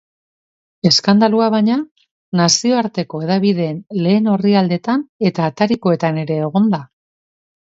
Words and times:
Eskandalua, 0.89 1.49
baina, 1.55 1.75
nazioarteko 2.39 3.21
hedabideen 3.27 3.77
lehen 4.07 4.31
orrialdeetan 4.37 5.05
eta 5.33 5.47
atarikoetan 5.51 6.19
ere 6.25 6.41
egon 6.49 6.69
da. 6.75 6.83